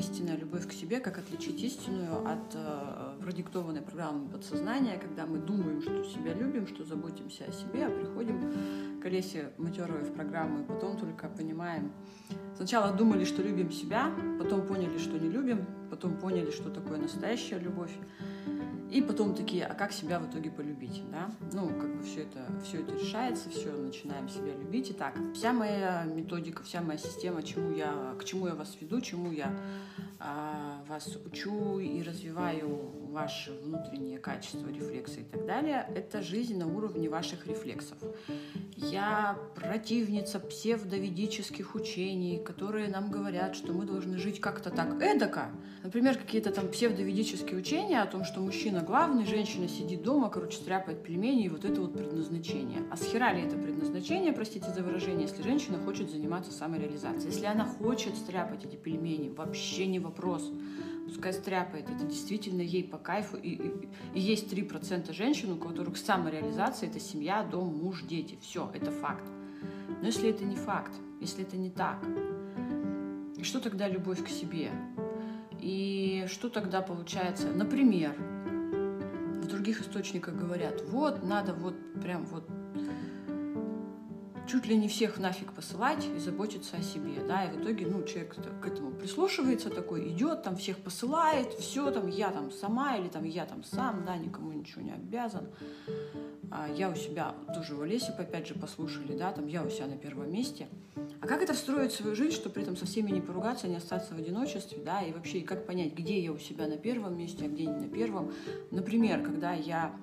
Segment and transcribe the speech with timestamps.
[0.00, 5.82] истинная любовь к себе, как отличить истинную от э, продиктованной программы подсознания, когда мы думаем,
[5.82, 10.64] что себя любим, что заботимся о себе, а приходим к Олесе Матеровой в программу, и
[10.64, 11.92] потом только понимаем.
[12.56, 17.58] Сначала думали, что любим себя, потом поняли, что не любим, потом поняли, что такое настоящая
[17.58, 17.92] любовь.
[18.90, 21.30] И потом такие, а как себя в итоге полюбить, да?
[21.52, 24.90] Ну, как бы все это, все это решается, все, начинаем себя любить.
[24.90, 29.30] Итак, вся моя методика, вся моя система, чему я, к чему я вас веду, чему
[29.30, 29.52] я
[30.18, 36.66] а, вас учу и развиваю ваши внутренние качества, рефлексы и так далее, это жизнь на
[36.66, 37.98] уровне ваших рефлексов.
[38.76, 45.50] Я противница псевдоведических учений, которые нам говорят, что мы должны жить как-то так эдако.
[45.84, 51.02] Например, какие-то там псевдоведические учения о том, что мужчина главный, женщина сидит дома, короче, стряпает
[51.04, 52.82] пельмени, и вот это вот предназначение.
[52.90, 57.32] А схера ли это предназначение, простите за выражение, если женщина хочет заниматься самореализацией?
[57.32, 60.50] Если она хочет стряпать эти пельмени, вообще не вопрос
[61.06, 63.36] пускай стряпает, это действительно ей по кайфу.
[63.36, 68.38] И, и, и есть 3% женщин, у которых самореализация– это семья, дом, муж, дети.
[68.40, 69.24] Все, это факт.
[70.00, 71.98] Но если это не факт, если это не так,
[73.42, 74.70] что тогда любовь к себе?
[75.60, 77.48] И что тогда получается?
[77.48, 82.48] Например, в других источниках говорят, вот, надо вот прям вот
[84.50, 88.02] чуть ли не всех нафиг посылать и заботиться о себе, да, и в итоге, ну,
[88.02, 93.08] человек к этому прислушивается такой, идет, там всех посылает, все, там, я там сама или
[93.08, 95.46] там я там сам, да, никому ничего не обязан,
[96.50, 99.86] а я у себя, тоже в Олесе, опять же, послушали, да, там, я у себя
[99.86, 100.66] на первом месте,
[101.20, 103.76] а как это встроить в свою жизнь, чтобы при этом со всеми не поругаться, не
[103.76, 107.44] остаться в одиночестве, да, и вообще, как понять, где я у себя на первом месте,
[107.44, 108.32] а где не на первом,
[108.72, 109.94] например, когда я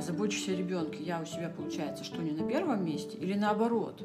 [0.00, 4.02] забочусь о ребенке, я у себя, получается, что не на первом месте, или наоборот.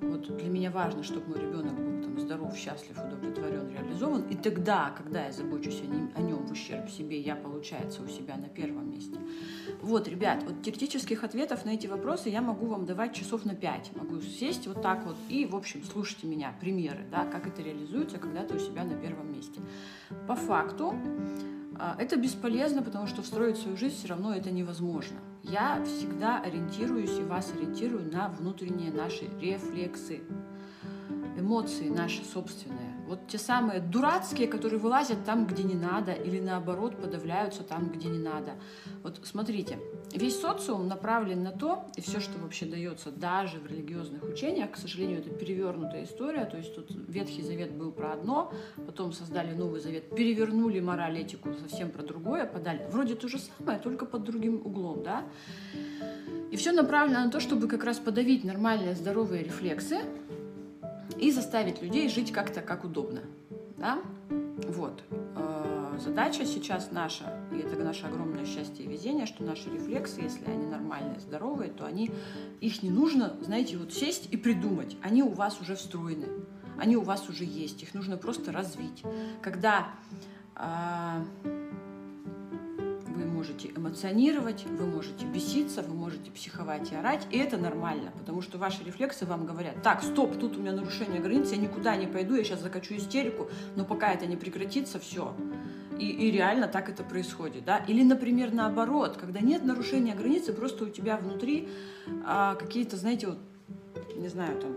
[0.00, 4.22] Вот для меня важно, чтобы мой ребенок был там, здоров, счастлив, удовлетворен, реализован.
[4.28, 8.08] И тогда, когда я забочусь о нем, о нем в ущерб себе, я, получается, у
[8.08, 9.18] себя на первом месте.
[9.80, 13.90] Вот, ребят, вот теоретических ответов на эти вопросы я могу вам давать часов на пять.
[13.96, 18.18] Могу сесть вот так вот и, в общем, слушайте меня, примеры, да, как это реализуется,
[18.18, 19.60] когда ты у себя на первом месте.
[20.28, 21.55] По факту, а,
[21.98, 25.18] это бесполезно, потому что встроить свою жизнь все равно это невозможно.
[25.42, 30.22] Я всегда ориентируюсь и вас ориентирую на внутренние наши рефлексы,
[31.38, 32.96] эмоции наши собственные.
[33.06, 38.08] Вот те самые дурацкие, которые вылазят там, где не надо, или наоборот подавляются там, где
[38.08, 38.54] не надо.
[39.04, 39.78] Вот смотрите,
[40.12, 44.76] весь социум направлен на то, и все, что вообще дается даже в религиозных учениях, к
[44.76, 48.52] сожалению, это перевернутая история, то есть тут Ветхий Завет был про одно,
[48.86, 52.86] потом создали Новый Завет, перевернули мораль, этику совсем про другое, подали.
[52.90, 55.24] Вроде то же самое, только под другим углом, да?
[56.50, 60.02] И все направлено на то, чтобы как раз подавить нормальные здоровые рефлексы,
[61.18, 63.20] и заставить людей жить как-то как удобно.
[63.76, 63.98] Да?
[64.68, 65.02] Вот.
[65.98, 70.66] Задача сейчас наша, и это наше огромное счастье и везение, что наши рефлексы, если они
[70.66, 72.10] нормальные, здоровые, то они,
[72.60, 74.96] их не нужно, знаете, вот сесть и придумать.
[75.02, 76.26] Они у вас уже встроены,
[76.78, 79.02] они у вас уже есть, их нужно просто развить.
[79.42, 79.88] Когда
[80.56, 81.24] э,
[83.46, 88.58] можете эмоционировать, вы можете беситься, вы можете психовать и орать, и это нормально, потому что
[88.58, 92.34] ваши рефлексы вам говорят, так, стоп, тут у меня нарушение границ, я никуда не пойду,
[92.34, 95.34] я сейчас закачу истерику, но пока это не прекратится, все.
[95.98, 97.78] И, и реально так это происходит, да?
[97.88, 101.68] Или, например, наоборот, когда нет нарушения границы, просто у тебя внутри
[102.24, 103.38] а, какие-то, знаете, вот,
[104.16, 104.72] не знаю, там,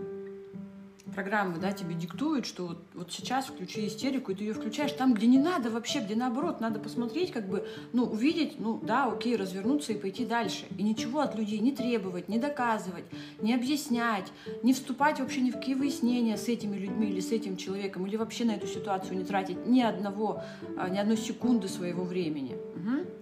[1.10, 5.14] программы, да, тебе диктуют, что вот, вот сейчас включи истерику, и ты ее включаешь там,
[5.14, 9.36] где не надо вообще, где наоборот, надо посмотреть, как бы, ну, увидеть, ну, да, окей,
[9.36, 10.66] развернуться и пойти дальше.
[10.78, 13.04] И ничего от людей не требовать, не доказывать,
[13.40, 14.32] не объяснять,
[14.62, 18.16] не вступать вообще ни в какие выяснения с этими людьми или с этим человеком, или
[18.16, 20.42] вообще на эту ситуацию не тратить ни одного,
[20.76, 22.56] а, ни одной секунды своего времени.
[22.76, 23.19] Угу.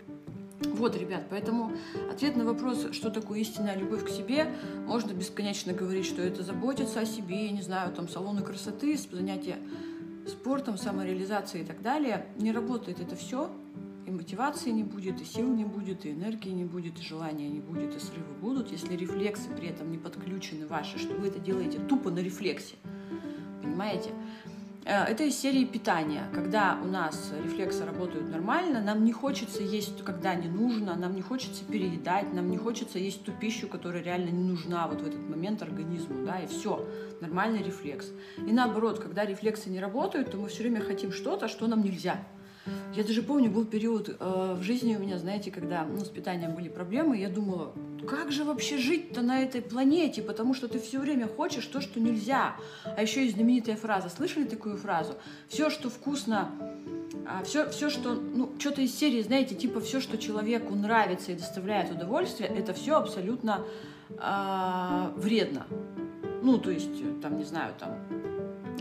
[0.60, 1.72] Вот, ребят, поэтому
[2.10, 4.52] ответ на вопрос, что такое истинная любовь к себе,
[4.86, 9.56] можно бесконечно говорить, что это заботиться о себе, я не знаю, там салоны красоты, занятия
[10.26, 12.26] спортом, самореализацией и так далее.
[12.38, 13.50] Не работает это все,
[14.06, 17.60] и мотивации не будет, и сил не будет, и энергии не будет, и желания не
[17.60, 21.78] будет, и срывы будут, если рефлексы при этом не подключены ваши, что вы это делаете
[21.78, 22.76] тупо на рефлексе.
[23.62, 24.10] Понимаете?
[24.88, 26.24] Э, это из серии питания.
[26.34, 31.20] Когда у нас рефлексы работают нормально, нам не хочется есть, когда не нужно, нам не
[31.20, 35.20] хочется переедать, нам не хочется есть ту пищу, которая реально не нужна вот в этот
[35.28, 36.88] момент организму, да, и все,
[37.20, 38.06] нормальный рефлекс.
[38.38, 42.24] И наоборот, когда рефлексы не работают, то мы все время хотим что-то, что нам нельзя.
[42.94, 46.54] Я даже помню, был период э, в жизни у меня, знаете, когда ну, с питанием
[46.54, 47.72] были проблемы, я думала,
[48.08, 52.00] как же вообще жить-то на этой планете, потому что ты все время хочешь то, что
[52.00, 52.56] нельзя.
[52.84, 55.14] А еще есть знаменитая фраза, слышали такую фразу?
[55.48, 56.50] Все, что вкусно,
[57.26, 61.36] а все, все, что, ну, что-то из серии, знаете, типа все, что человеку нравится и
[61.36, 63.64] доставляет удовольствие, это все абсолютно
[64.10, 65.66] э, вредно.
[66.42, 67.98] Ну, то есть, там, не знаю, там,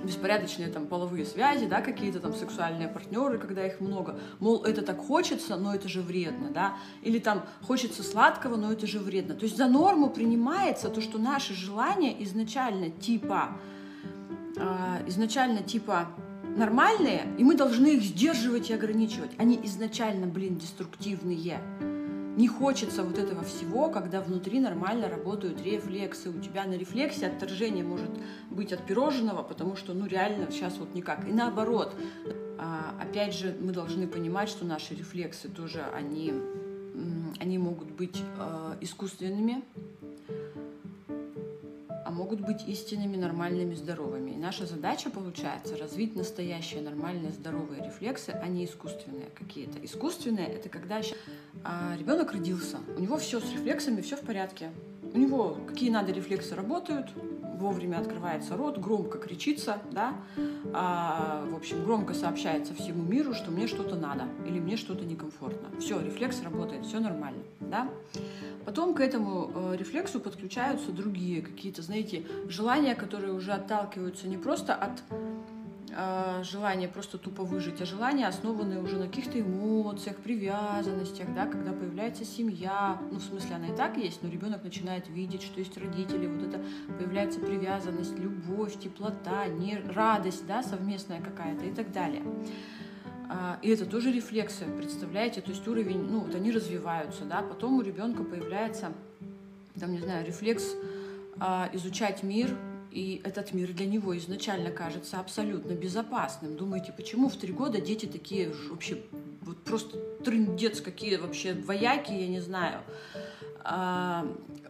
[0.08, 4.98] беспорядочные там половые связи, да, какие-то там сексуальные партнеры, когда их много, мол, это так
[4.98, 9.36] хочется, но это же вредно, да, или там хочется сладкого, но это же вредно.
[9.36, 13.50] То есть за норму принимается то, что наши желания изначально типа,
[14.56, 16.08] э, изначально типа
[16.56, 19.32] нормальные, и мы должны их сдерживать и ограничивать.
[19.38, 21.62] Они изначально, блин, деструктивные.
[22.38, 26.30] Не хочется вот этого всего, когда внутри нормально работают рефлексы.
[26.30, 28.12] У тебя на рефлексе отторжение может
[28.52, 31.28] быть от пирожного, потому что, ну, реально сейчас вот никак.
[31.28, 31.96] И наоборот,
[32.60, 36.32] а, опять же, мы должны понимать, что наши рефлексы тоже, они,
[37.40, 39.64] они могут быть а, искусственными,
[42.18, 44.32] могут быть истинными, нормальными, здоровыми.
[44.32, 49.84] И наша задача, получается, развить настоящие, нормальные, здоровые рефлексы, а не искусственные какие-то.
[49.86, 51.02] Искусственные— это когда
[51.64, 54.72] а, ребенок родился, у него все с рефлексами, все в порядке.
[55.14, 57.08] У него какие надо рефлексы работают,
[57.58, 60.14] вовремя открывается рот, громко кричится, да,
[60.74, 65.80] а, в общем, громко сообщается всему миру, что мне что-то надо или мне что-то некомфортно.
[65.80, 67.90] Все, рефлекс работает, все нормально, да.
[68.66, 74.76] Потом к этому э, рефлексу подключаются другие какие-то, знаете, желания, которые уже отталкиваются не просто
[74.76, 75.02] от
[75.90, 81.72] э, желания просто тупо выжить, а желания, основанные уже на каких-то эмоциях, привязанностях, да, когда
[81.72, 85.78] появляется семья, ну, в смысле, она и так есть, но ребенок начинает видеть, что есть
[85.78, 86.64] родители, вот это
[86.98, 92.24] появляется привязанность, любовь, теплота, не, радость, да, совместная какая-то и так далее.
[93.30, 95.42] А, и это тоже рефлексы, представляете?
[95.42, 98.94] То есть уровень, ну, вот они развиваются, да, потом у ребенка появляется,
[99.80, 100.76] там, не знаю, рефлекс
[101.40, 102.58] а, изучать мир,
[102.92, 106.56] и этот мир для него изначально кажется абсолютно безопасным.
[106.56, 109.04] Думаете, почему в три года дети такие вообще
[109.42, 112.82] вот просто трындец какие вообще вояки, я не знаю.
[113.64, 114.26] А,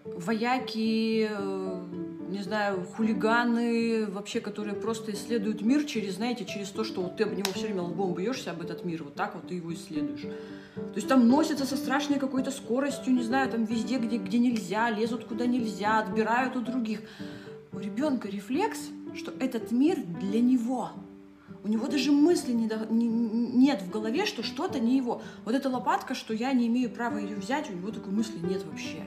[0.05, 1.85] вояки, э,
[2.29, 7.23] не знаю, хулиганы, вообще, которые просто исследуют мир через, знаете, через то, что вот ты
[7.23, 10.23] об него все время лбом бьешься об этот мир, вот так вот ты его исследуешь.
[10.75, 14.89] То есть там носятся со страшной какой-то скоростью, не знаю, там везде, где, где нельзя,
[14.89, 17.01] лезут куда нельзя, отбирают у других.
[17.77, 18.79] У ребенка рефлекс,
[19.13, 20.89] что этот мир для него.
[21.63, 25.21] У него даже мысли не до, не, нет в голове, что что-то не его.
[25.45, 28.65] Вот эта лопатка, что я не имею права ее взять, у него такой мысли нет
[28.65, 29.03] вообще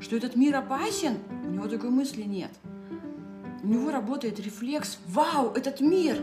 [0.00, 2.50] что этот мир опасен, у него такой мысли нет.
[3.62, 6.16] У него работает рефлекс, вау, этот мир,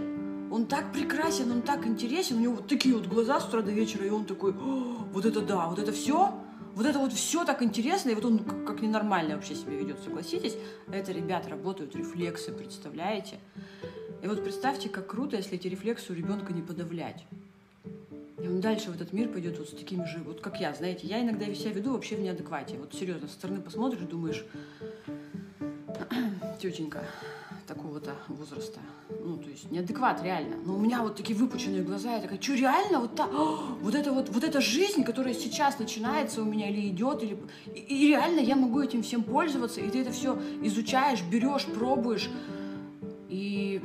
[0.52, 3.72] он так прекрасен, он так интересен, у него вот такие вот глаза с утра до
[3.72, 6.34] вечера, и он такой, вот это да, вот это все,
[6.76, 10.56] вот это вот все так интересно, и вот он как, ненормально вообще себя ведет, согласитесь?
[10.92, 13.40] Это, ребят, работают рефлексы, представляете?
[14.22, 17.26] И вот представьте, как круто, если эти рефлексы у ребенка не подавлять.
[18.42, 21.08] И он дальше в этот мир пойдет вот с такими же, вот как я, знаете,
[21.08, 22.78] я иногда себя веду вообще в неадеквате.
[22.78, 24.46] Вот серьезно, со стороны посмотришь, думаешь,
[26.62, 27.04] тетенька
[27.70, 28.80] такого-то возраста.
[29.10, 30.58] Ну, то есть неадекват, реально.
[30.66, 33.30] Но у меня вот такие выпученные глаза, я такая, что реально вот так,
[33.82, 37.38] вот это вот, вот эта жизнь, которая сейчас начинается у меня или идет, или...
[37.76, 42.30] И, и реально я могу этим всем пользоваться, и ты это все изучаешь, берешь, пробуешь,
[43.30, 43.82] и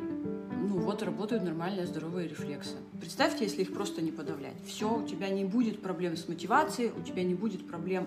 [0.85, 2.75] вот работают нормальные здоровые рефлексы.
[3.01, 4.55] Представьте, если их просто не подавлять.
[4.67, 8.07] Все, у тебя не будет проблем с мотивацией, у тебя не будет проблем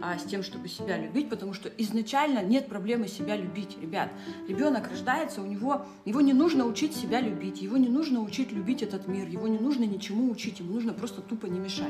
[0.00, 4.10] а, с тем, чтобы себя любить, потому что изначально нет проблемы себя любить, ребят.
[4.46, 8.82] Ребенок рождается, у него, его не нужно учить себя любить, его не нужно учить любить
[8.82, 11.88] этот мир, его не нужно ничему учить, ему нужно просто тупо не мешать.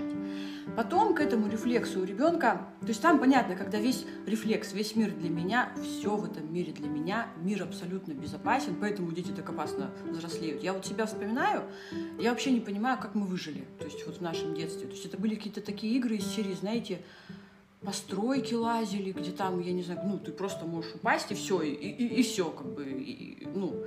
[0.76, 5.10] Потом к этому рефлексу у ребенка, то есть там понятно, когда весь рефлекс, весь мир
[5.12, 9.90] для меня, все в этом мире для меня, мир абсолютно безопасен, поэтому дети так опасно
[10.28, 10.62] взрослеют.
[10.62, 11.64] Я вот себя вспоминаю,
[12.18, 14.86] я вообще не понимаю, как мы выжили, то есть вот в нашем детстве.
[14.86, 17.00] То есть это были какие-то такие игры из серии, знаете,
[17.80, 21.72] постройки лазили, где там, я не знаю, ну, ты просто можешь упасть, и все, и,
[21.72, 23.84] и, и все, как бы, и, ну.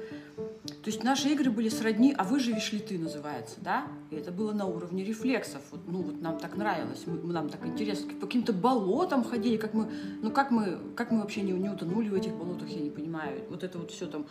[0.64, 3.88] То есть наши игры были сродни «А выживешь ли ты» называется, да?
[4.12, 5.62] И это было на уровне рефлексов.
[5.72, 8.14] Вот, ну, вот нам так нравилось, мы, нам так интересно.
[8.14, 9.90] По каким-то болотам ходили, как мы,
[10.22, 13.44] ну, как мы, как мы вообще не, не утонули в этих болотах, я не понимаю.
[13.50, 14.28] Вот это вот все там,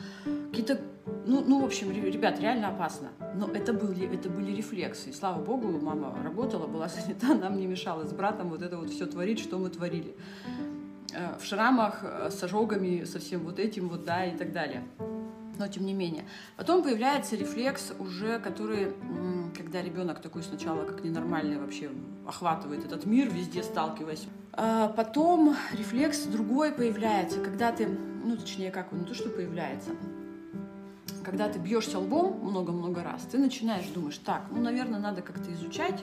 [0.51, 0.81] какие-то,
[1.27, 3.09] ну, ну, в общем, ребят, реально опасно.
[3.35, 5.11] Но это были, это были рефлексы.
[5.11, 8.91] И слава богу, мама работала, была занята, нам не мешала с братом вот это вот
[8.91, 10.15] все творить, что мы творили.
[11.13, 14.85] Э, в шрамах, э, с ожогами, со всем вот этим вот, да, и так далее.
[15.61, 16.25] Но тем не менее.
[16.57, 18.95] Потом появляется рефлекс уже, который,
[19.55, 21.91] когда ребенок такой сначала как ненормальный вообще
[22.27, 24.27] охватывает этот мир, везде сталкиваясь.
[24.55, 27.87] А потом рефлекс другой появляется, когда ты,
[28.25, 29.91] ну точнее как он, не то что появляется,
[31.23, 36.03] когда ты бьешься лбом много-много раз, ты начинаешь думаешь, так, ну, наверное, надо как-то изучать,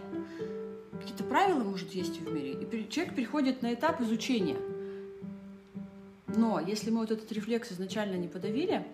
[1.00, 4.58] какие-то правила, может, есть в мире, и человек переходит на этап изучения.
[6.28, 8.86] Но если мы вот этот рефлекс изначально не подавили,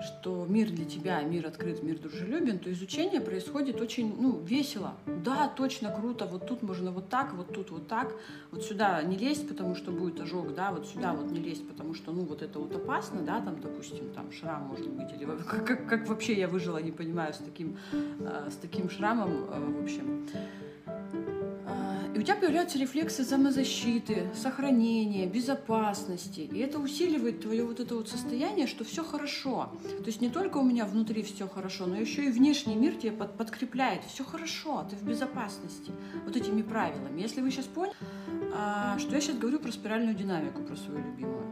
[0.00, 4.94] что мир для тебя, мир открыт, мир дружелюбен, то изучение происходит очень ну, весело.
[5.06, 8.14] Да, точно, круто, вот тут можно вот так, вот тут вот так,
[8.52, 11.94] вот сюда не лезть, потому что будет ожог, да, вот сюда вот не лезть, потому
[11.94, 15.66] что, ну, вот это вот опасно, да, там, допустим, там шрам может быть, или как,
[15.66, 19.82] как, как вообще я выжила, не понимаю, с таким, э, с таким шрамом, э, в
[19.82, 20.26] общем.
[22.18, 26.40] И у тебя появляются рефлексы самозащиты, сохранения, безопасности.
[26.40, 29.70] И это усиливает твое вот это вот состояние, что все хорошо.
[29.84, 33.12] То есть не только у меня внутри все хорошо, но еще и внешний мир тебе
[33.12, 34.02] под, подкрепляет.
[34.02, 35.92] Все хорошо, ты в безопасности.
[36.24, 37.20] Вот этими правилами.
[37.20, 37.94] Если вы сейчас поняли,
[38.52, 41.46] а, что я сейчас говорю про спиральную динамику, про свою любимую.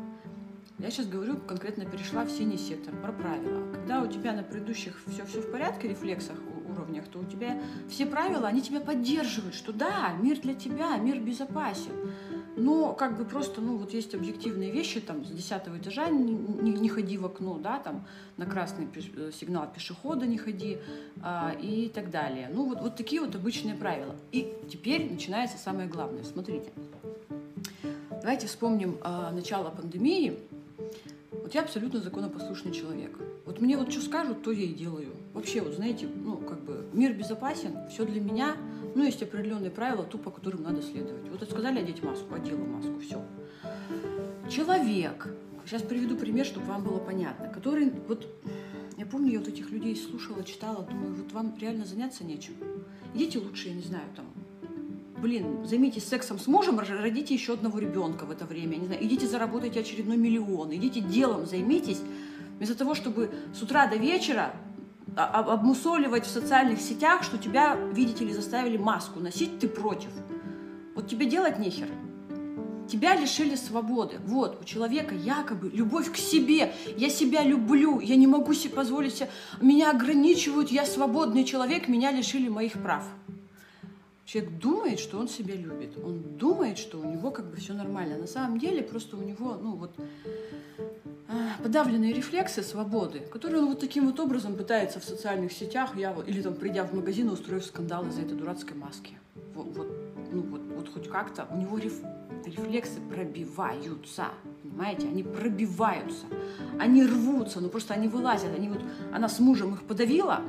[0.80, 3.73] Я сейчас говорю, конкретно перешла в синий сектор, про правила.
[3.73, 6.37] Когда у тебя на предыдущих все, все в порядке, рефлексах,
[6.76, 11.21] уровнях, то у тебя все правила, они тебя поддерживают, что да, мир для тебя, мир
[11.21, 11.92] безопасен.
[12.56, 16.73] Но как бы просто, ну вот есть объективные вещи, там с десятого этажа не, не,
[16.73, 18.06] не ходи в окно, да, там
[18.38, 20.78] на красный э, сигнал пешехода не ходи
[21.23, 22.49] а, и так далее.
[22.50, 24.16] Ну вот, вот такие вот обычные правила.
[24.33, 26.25] И теперь начинается самое главное.
[26.25, 26.73] Смотрите,
[28.11, 30.38] давайте вспомним а, начало пандемии.
[31.47, 33.17] Вот я абсолютно законопослушный человек.
[33.45, 35.12] Вот мне вот что скажут, то я и делаю.
[35.33, 38.57] Вообще, вот знаете, ну, как бы мир безопасен, все для меня,
[38.97, 41.29] ну, есть определенные правила, тупо которым надо следовать.
[41.31, 43.23] Вот сказали одеть маску, одела маску, все.
[44.50, 45.29] Человек,
[45.65, 48.26] сейчас приведу пример, чтобы вам было понятно, который, вот,
[48.99, 52.55] я помню, я вот этих людей слушала, читала, думаю, вот вам реально заняться нечем.
[53.15, 54.26] Идите лучше, я не знаю, там,
[55.20, 59.26] блин, займитесь сексом с мужем, родите еще одного ребенка в это время, не знаю, идите
[59.26, 62.00] заработайте очередной миллион, идите делом займитесь,
[62.56, 64.54] Вместо того, чтобы с утра до вечера
[65.14, 70.11] обмусоливать в социальных сетях, что тебя, видите ли, заставили маску носить, ты против.
[70.94, 71.88] Вот тебе делать нехер.
[72.88, 74.18] Тебя лишили свободы.
[74.25, 76.73] Вот, у человека якобы любовь к себе.
[76.96, 79.28] Я себя люблю, я не могу себе позволить себе...
[79.61, 83.04] Меня ограничивают, я свободный человек, меня лишили моих прав.
[84.26, 85.97] Человек думает, что он себя любит.
[86.02, 88.18] Он думает, что у него как бы все нормально.
[88.18, 89.92] На самом деле просто у него, ну вот,
[91.62, 96.28] подавленные рефлексы свободы, которые он вот таким вот образом пытается в социальных сетях, я вот,
[96.28, 99.16] или там придя в магазин, устроив скандал из-за этой дурацкой маски.
[99.54, 99.88] Вот, вот,
[100.33, 101.95] ну вот, вот хоть как-то у него реф,
[102.45, 104.26] рефлексы пробиваются,
[104.62, 106.26] понимаете, они пробиваются,
[106.80, 110.42] они рвутся, ну просто они вылазят, они вот, она с мужем их подавила,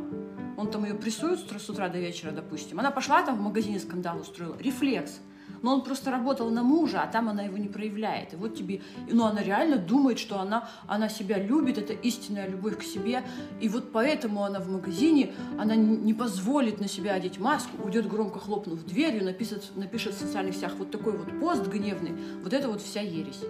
[0.58, 4.20] он там ее прессует с утра до вечера, допустим, она пошла там в магазине скандал
[4.20, 5.20] устроила, рефлекс–
[5.62, 8.34] но он просто работал на мужа, а там она его не проявляет.
[8.34, 12.78] И вот тебе, ну она реально думает, что она, она себя любит, это истинная любовь
[12.78, 13.24] к себе,
[13.60, 18.40] и вот поэтому она в магазине, она не позволит на себя одеть маску, уйдет громко
[18.40, 22.82] хлопнув дверью, напишет, напишет в социальных сетях вот такой вот пост гневный, вот это вот
[22.82, 23.42] вся ересь.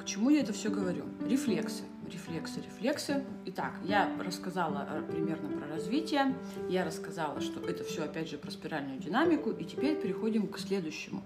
[0.00, 1.04] К чему я это все говорю?
[1.28, 3.24] Рефлексы рефлексы, рефлексы.
[3.46, 6.34] Итак, я рассказала э, примерно про развитие,
[6.68, 11.22] я рассказала, что это все опять же про спиральную динамику, и теперь переходим к следующему.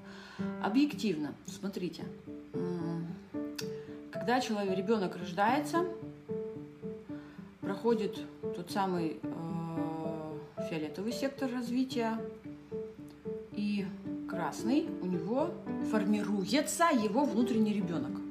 [0.63, 2.05] Объективно, смотрите,
[4.11, 5.85] когда человек, ребенок рождается,
[7.61, 8.21] проходит
[8.55, 12.19] тот самый э, фиолетовый сектор развития,
[13.53, 13.87] и
[14.29, 15.51] красный у него
[15.91, 18.22] формируется его внутренний ребенок.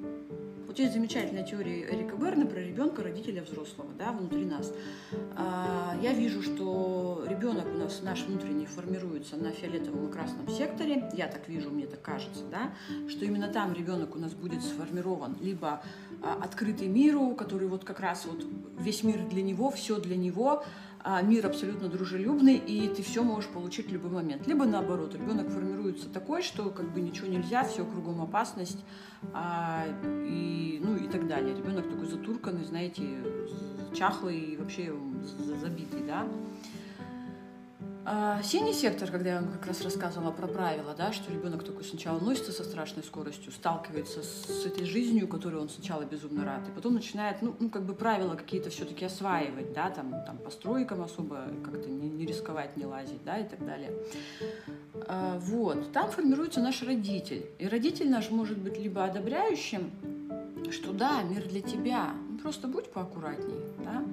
[0.72, 4.72] Вот есть замечательная теория Эрика Берна про ребенка, родителя, взрослого, да, внутри нас.
[5.36, 11.12] А, я вижу, что ребенок у нас, наш внутренний, формируется на фиолетовом и красном секторе.
[11.12, 12.72] Я так вижу, мне так кажется, да,
[13.10, 15.84] что именно там ребенок у нас будет сформирован либо
[16.22, 18.46] а, открытый миру, который вот как раз вот
[18.80, 20.64] весь мир для него, все для него,
[21.04, 24.48] а мир абсолютно дружелюбный, и ты все можешь получить в любой момент.
[24.48, 28.80] Либо наоборот, ребенок формируется такой, что как бы ничего нельзя, все кругом опасность,
[29.34, 31.56] а, и, ну и так далее.
[31.56, 33.04] Ребенок такой затурканный, знаете,
[33.94, 34.94] чахлый и вообще
[35.60, 36.28] забитый, да.
[38.04, 41.84] А, синий сектор, когда я вам как раз рассказывала про правила, да, что ребенок такой
[41.84, 46.72] сначала носится со страшной скоростью, сталкивается с этой жизнью, которую он сначала безумно рад, и
[46.72, 51.04] потом начинает, ну, ну как бы правила какие-то все-таки осваивать, да, там, там по стройкам
[51.04, 53.94] особо как-то не, не рисковать, не лазить, да, и так далее.
[55.08, 59.92] А, вот, там формируется наш родитель, и родитель наш может быть либо одобряющим,
[60.72, 64.04] что да, мир для тебя, ну, просто будь поаккуратней, да,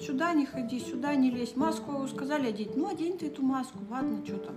[0.00, 4.24] сюда не ходи, сюда не лезь, маску сказали одеть, ну одень ты эту маску, ладно,
[4.24, 4.56] что там.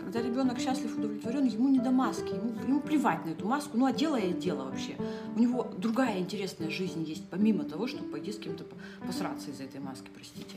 [0.00, 3.86] Когда ребенок счастлив, удовлетворен, ему не до маски, ему, ему плевать на эту маску, ну
[3.86, 4.96] а дело и дело вообще.
[5.34, 8.64] У него другая интересная жизнь есть, помимо того, чтобы пойти с кем-то
[9.06, 10.56] посраться из-за этой маски, простите,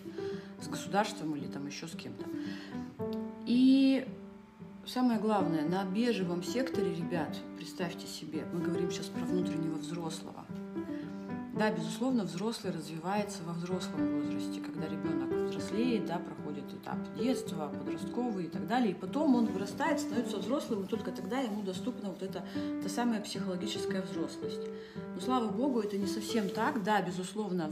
[0.61, 2.25] с государством или там еще с кем-то.
[3.45, 4.05] И
[4.85, 10.45] самое главное, на бежевом секторе, ребят, представьте себе, мы говорим сейчас про внутреннего взрослого,
[11.57, 18.45] да, безусловно, взрослый развивается во взрослом возрасте, когда ребенок взрослеет, да, проходит этап детства, подростковый
[18.45, 22.21] и так далее, и потом он вырастает, становится взрослым, и только тогда ему доступна вот
[22.21, 22.45] эта
[22.83, 24.61] та самая психологическая взрослость.
[25.15, 27.71] Но слава богу, это не совсем так, да, безусловно, а,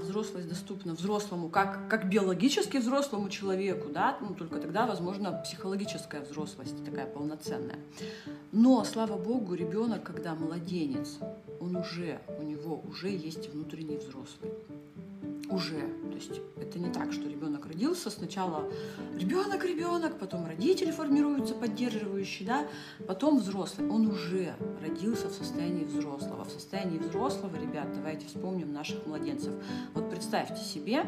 [0.00, 6.84] взрослость доступна взрослому, как, как биологически взрослому человеку, да, ну, только тогда, возможно, психологическая взрослость
[6.84, 7.78] такая полноценная.
[8.52, 11.18] Но, слава богу, ребенок, когда младенец,
[11.60, 14.52] он уже, у него уже есть внутренний взрослый.
[15.50, 15.80] Уже.
[15.80, 18.70] То есть это не так, что ребенок родился, сначала
[19.18, 22.66] ребенок, ребенок, потом родители формируются поддерживающие, да,
[23.06, 23.88] потом взрослый.
[23.88, 26.44] Он уже родился в состоянии взрослого.
[26.44, 29.52] В состоянии взрослого, ребят, давайте вспомним наших младенцев.
[29.94, 31.04] Вот представьте себе,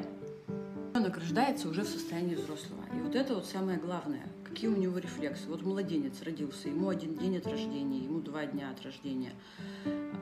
[0.93, 2.83] ребенок рождается уже в состоянии взрослого.
[2.95, 5.49] И вот это вот самое главное какие у него рефлексы.
[5.49, 9.33] Вот младенец родился, ему один день от рождения, ему два дня от рождения,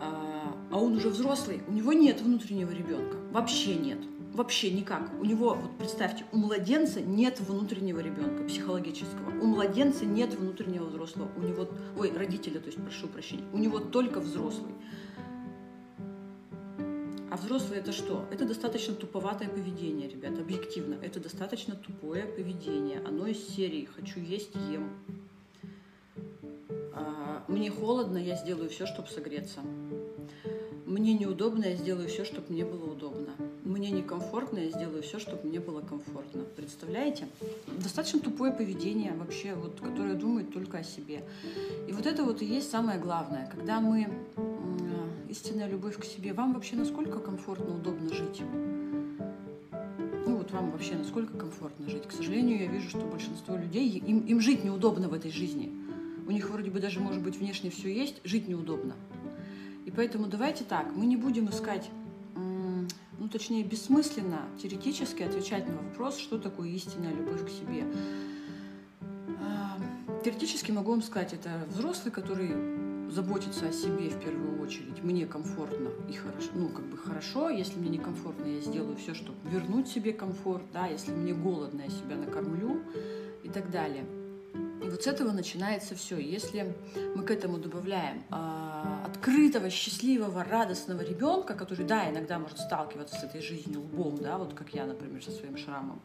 [0.01, 3.99] а, а он уже взрослый, у него нет внутреннего ребенка, вообще нет,
[4.33, 5.11] вообще никак.
[5.21, 11.29] У него, вот представьте, у младенца нет внутреннего ребенка психологического, у младенца нет внутреннего взрослого,
[11.37, 14.73] у него, ой, родителя, то есть, прошу прощения, у него только взрослый.
[17.43, 18.25] Взрослый это что?
[18.31, 20.95] Это достаточно туповатое поведение, ребят, объективно.
[21.03, 23.01] Это достаточно тупое поведение.
[23.05, 24.91] Оно из серии «хочу есть, ем».
[26.95, 29.59] А, мне холодно, я сделаю все, чтобы согреться.
[30.87, 33.31] Мне неудобно, я сделаю все, чтобы мне было удобно.
[33.65, 36.45] Мне некомфортно, я сделаю все, чтобы мне было комфортно.
[36.57, 37.27] Представляете?
[37.83, 41.25] Достаточно тупое поведение вообще, вот, которое думает только о себе.
[41.89, 43.51] И вот это вот и есть самое главное.
[43.51, 44.07] Когда мы
[45.33, 46.35] истинная любовь к себе.
[46.35, 48.43] Вам вообще насколько комфортно, удобно жить?
[50.27, 52.07] Ну вот вам вообще насколько комфортно жить?
[52.07, 55.73] К сожалению, я вижу, что большинство людей, им, им жить неудобно в этой жизни.
[56.27, 58.95] У них вроде бы даже, может быть, внешне все есть, жить неудобно.
[59.87, 61.89] И поэтому давайте так, мы не будем искать,
[62.37, 67.85] ну точнее, бессмысленно, теоретически отвечать на вопрос, что такое истинная любовь к себе.
[69.41, 69.79] А,
[70.23, 72.82] теоретически могу вам сказать, это взрослый, который
[73.13, 75.03] заботиться о себе в первую очередь.
[75.03, 77.51] Мне комфортно и хорошо, ну как бы хорошо.
[77.51, 80.65] Если мне некомфортно, я сделаю все, чтобы вернуть себе комфорт.
[80.73, 82.81] Да, если мне голодно, я себя накормлю
[83.43, 84.05] и так далее.
[84.83, 86.19] И вот с этого начинается все.
[86.19, 86.75] Если
[87.15, 93.25] мы к этому добавляем э, открытого, счастливого, радостного ребенка, который, да, иногда может сталкиваться с
[93.25, 96.03] этой жизнью лбом, да, вот как я, например, со своим шрамом,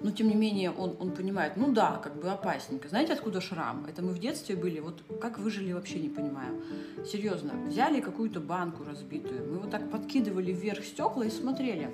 [0.00, 2.88] но тем не менее он, он понимает, ну да, как бы опасненько.
[2.88, 3.84] Знаете, откуда шрам?
[3.86, 6.62] Это мы в детстве были, вот как выжили, вообще не понимаю.
[7.04, 11.90] Серьезно, взяли какую-то банку разбитую, мы вот так подкидывали вверх стекла и смотрели.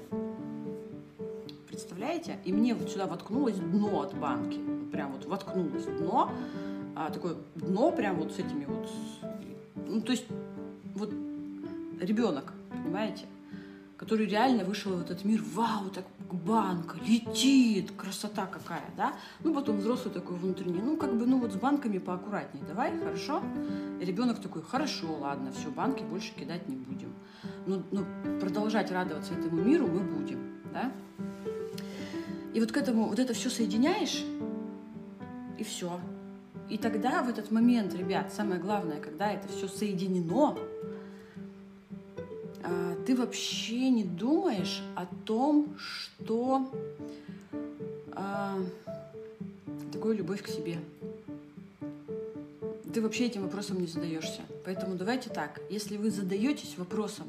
[1.66, 2.38] Представляете?
[2.44, 6.32] И мне вот сюда воткнулось дно от банки прям вот воткнулось в дно,
[6.96, 8.88] а, такое дно прям вот с этими вот,
[9.86, 10.26] ну то есть
[10.94, 11.12] вот
[12.00, 13.26] ребенок, понимаете,
[13.96, 19.14] который реально вышел в этот мир, вау, так банка летит, красота какая, да?
[19.42, 23.42] Ну, потом взрослый такой внутренний, ну, как бы, ну, вот с банками поаккуратнее, давай, хорошо?
[24.00, 27.12] И ребенок такой, хорошо, ладно, все, банки больше кидать не будем.
[27.66, 28.04] Но, но
[28.40, 30.38] продолжать радоваться этому миру мы будем,
[30.72, 30.92] да?
[32.54, 34.24] И вот к этому, вот это все соединяешь,
[35.58, 36.00] и все.
[36.68, 40.56] И тогда в этот момент, ребят, самое главное, когда это все соединено,
[42.62, 46.70] а, ты вообще не думаешь о том, что
[48.12, 48.58] а,
[49.92, 50.78] такое любовь к себе.
[52.92, 54.42] Ты вообще этим вопросом не задаешься.
[54.64, 57.26] Поэтому давайте так, если вы задаетесь вопросом,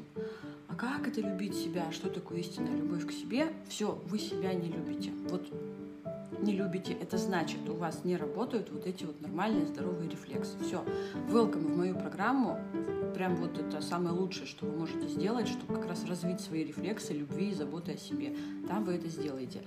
[0.68, 4.68] а как это любить себя, что такое истинная любовь к себе, все, вы себя не
[4.68, 5.12] любите.
[5.28, 5.42] Вот
[6.42, 10.56] не любите, это значит, у вас не работают вот эти вот нормальные здоровые рефлексы.
[10.64, 10.84] Все,
[11.28, 12.58] welcome в мою программу.
[13.14, 17.12] Прям вот это самое лучшее, что вы можете сделать, чтобы как раз развить свои рефлексы
[17.12, 18.34] любви и заботы о себе.
[18.68, 19.62] Там вы это сделаете.